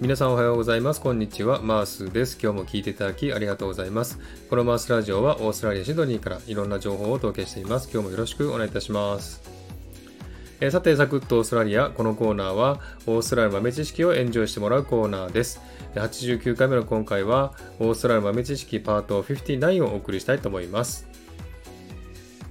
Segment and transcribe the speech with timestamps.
[0.00, 1.00] 皆さんおはようございます。
[1.02, 1.60] こんにちは。
[1.60, 2.38] マースです。
[2.42, 4.18] 今日も聞いていただきありがとうございます。
[4.48, 7.90] このマースラジオはオーストラリア・シドニーからいろんな情報をお届けしています。
[7.92, 9.42] 今日もよろしくお願いいたします。
[10.60, 11.90] えー、さて、サクッとオーストラリア。
[11.90, 15.60] このコーナーはオーストラリア豆知識をエンジョイしてもらうコーナーです。
[15.94, 21.06] 89回目の今回はオーストラリア豆知識パート59をお送りしたいと思います。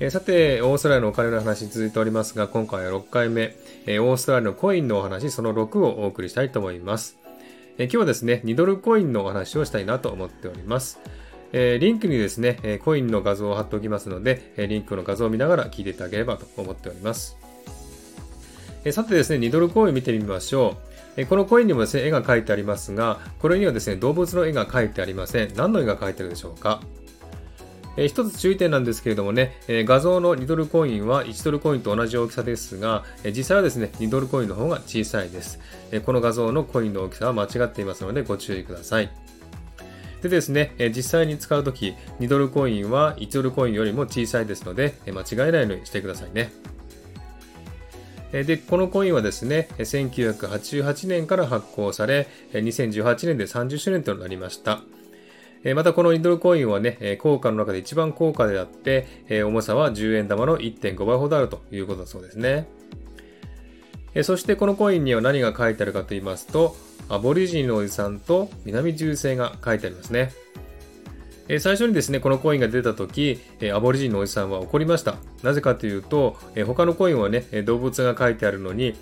[0.00, 3.54] えー、さて、オーストラリアのお金の話続いておりますが、今回は6回目、
[3.86, 7.24] えー、オーストラリアのコインのお話、その6をお送りしたいと思います。
[7.78, 10.98] え今日はですね、2ドルコインのお話をしたいなと思っております。
[11.52, 17.36] えリンクにですね、えコインの画像を貼っておきますので、えリンクの画像を見ながら聞いていただければと思っております。
[18.84, 20.76] えさてですね、2ドルコイン見てみましょ
[21.16, 21.20] う。
[21.20, 25.52] えこのコインにもですね、絵が描いてありますが、これにはですね、動物の絵が描いてありません。
[25.54, 26.80] 何の絵が描いてるでしょうか？
[27.96, 35.58] え一つ注意点なんですけれどもね、え画像の2ドルコインは1ドルコインと同じ大きさですが、え実際はですね、2ドルコインの方が小さいです、
[35.92, 39.10] えこの画像のコインの大きさは間違っていますのでご注意ください。
[40.22, 46.52] でですね、え実際に使うとき、2ドルコインは1ドルコインよりも小さいですので、え間違えないようにしてくださいね。
[48.32, 54.80] で、このコインはですね、1988年から発行され、2018年で30周年となりました。
[55.74, 59.06] またこのインドルコインはね、効果の中で一番高価であって、
[59.44, 62.68] 重さは10円玉の1.5倍ほどあるということだそうですね。
[64.22, 66.76] そしてこのコインには何が書いてあるかと言いますと、
[67.08, 70.32] アボリジニのおじさんと南銃星が書いてありますね。
[71.60, 73.40] 最初にですね、このコインが出た時、
[73.72, 75.16] アボリジニのおじさんは怒りました。
[75.42, 76.36] なぜかというと、
[76.66, 78.94] 他のコインはね、動物が書いてあるのに、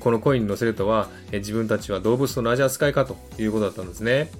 [0.00, 4.30] このコインに載せるとは、自分たちは動物と同じ扱いかということだったんですね。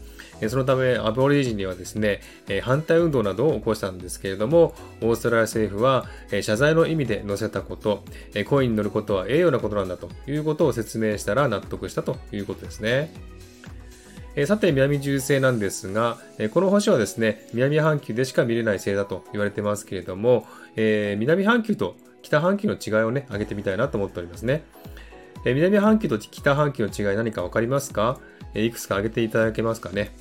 [0.48, 2.20] そのため、アボリジニはですね、
[2.62, 6.06] 反対運動などを起こしたんですけれども、オーストラリア政府は
[6.42, 8.04] 謝罪の意味で載せたこと、
[8.46, 13.12] コインに乗ることは栄養なことなんだということを説明したら納得したということですね。
[14.46, 16.18] さて、南銃星なんですが、
[16.54, 24.64] この星はですね、南半球でしか見れない星だと言われてますけれども、南半球と北半球の違いをね、挙げてみたいなと思っておりますね。
[25.44, 28.20] 南半球と北半球の違い何か分かりますか？
[28.54, 30.14] いくつか挙げていただけますかね？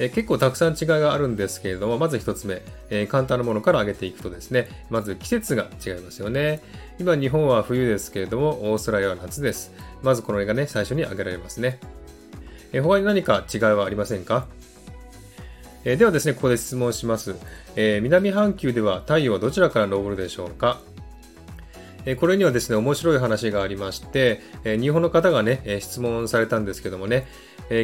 [0.00, 6.60] え結構たくさん違いがあるんですけれども、まず1つ目、え簡単なものから挙げていくとですね、まず季節が違いますよね。
[7.00, 9.72] 今日本は冬ですけれども、オーストラリアは夏です。
[10.02, 11.80] まずこの絵がね、最初に挙げられますね。
[12.72, 14.46] え他に何か違いはありませんか？
[15.84, 17.34] えではですね、ここで質問します、
[17.74, 20.80] え南半球では太陽はどちらから昇るでしょうか？
[22.16, 27.26] これにはですね、面白い話がありまして、日本の方がね、質問されたんですけどもね、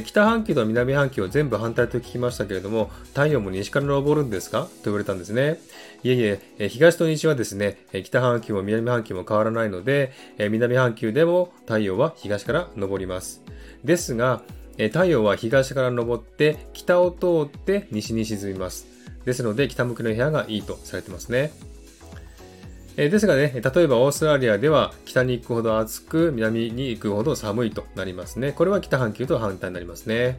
[0.05, 4.63] 北半球と南半球を全部反対と聞きましたけれども、太陽も西から昇るんですか？
[4.63, 5.61] と言われたんですね。
[6.03, 13.43] いえいえ、東と西はですね、北半球も南半球も変わらないので、南半球でも太陽は東から昇ります。
[13.84, 14.43] ですが、
[14.79, 18.87] 太陽は東から昇って北を通って西に沈みます。
[19.25, 21.53] ですので北向きの部屋がいいとされてますね。
[22.97, 28.53] えですがね、例えばオーストラリアでは北に行くほど暑く、南に行くほど寒いとなりますね。
[28.53, 30.38] これは北半球と反対になりますね。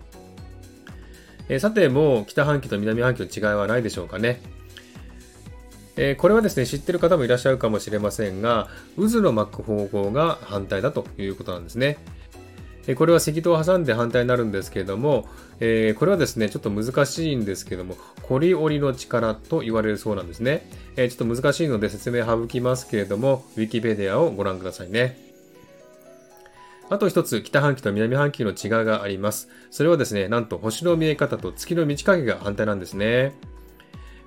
[1.49, 4.41] えさて、もう北半球と南半球の違いはないでしょうかね。
[5.97, 11.97] えこれはですね、知ってる方もいらっしゃるかもしれませんが、渦の巻く方向が反対だということなんですね。
[12.93, 15.27] これは赤道を挟んで反対になるんですけれども、
[15.59, 20.69] えー、これはですね、ちょっと難しいんですけども、コリオリの力と言われるそうなんですね。
[20.95, 25.17] えー、ちょっと難しいので説明省きますけれども、ウィキペディアをご覧くださいね。
[26.89, 29.49] あと一つ、北半球と南半球の違いがあります。
[29.71, 33.33] それはですね、なんと星の見え方と月の満ち欠けが反対なんですね。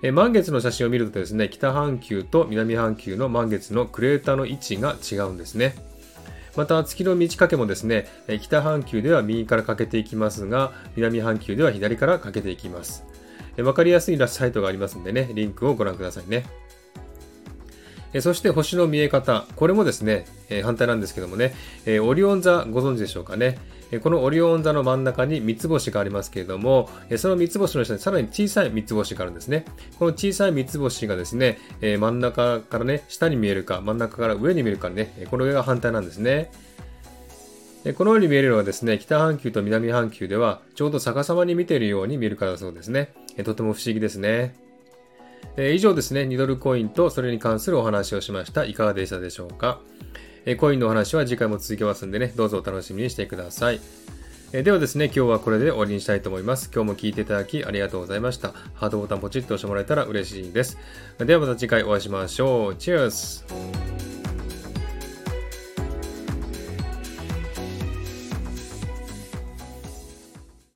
[0.03, 5.75] え満月の写真を見るとですね、北半球と南半球の満月のクレーターの位置が違うんですね。
[6.59, 8.09] また月の満ち欠けもですね、
[8.43, 13.05] 北半球では右から欠けていきますが、南半球では左から欠けていきます。
[13.57, 16.47] 分かりやすいサイトがありますんでね、リンクをご覧くださいね。
[18.21, 19.47] そして星の見え方。
[19.55, 20.27] これもですね、
[20.65, 21.55] 反対なんですけどもね、
[22.03, 23.57] オリオン座ご存知でしょうかね。
[24.03, 29.65] このオリオン座の真ん中に三つ星がありますけれども、その三つ星の下にさらに小さい三つ星があるんですね。
[29.99, 36.51] この小さい三つ星がですね、真ん中からね、下に見えるか、真ん中から上に見えるかね、この上が反対なんですね。
[37.97, 43.15] このように見えるのはですね、北半球と南半球ではちょうど逆さまに見ているように見えるからだそうですね。
[43.45, 44.55] とても不思議ですね。
[45.57, 48.65] 以上ですね、2ドルコインとそれに関するお話をしました。
[48.65, 49.81] いかがでしたでしょうか？
[50.51, 53.81] えコインのお話は次回も続けますんでね、どうぞお楽しみにしてください。
[54.55, 56.71] えではですね、今日はこれで終わりにしたいと思います。
[56.75, 58.55] 今日も聞いていただきありがとうございました。
[58.73, 60.79] ハートボタンポチッと押してもらえたら嬉しいです。
[61.19, 62.77] ではまた次回お会いしましょう。
[62.77, 63.45] チェアス